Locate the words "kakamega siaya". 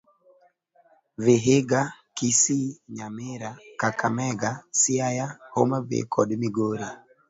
3.79-5.27